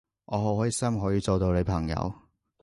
[0.25, 2.11] 我好開心可以做到你朋友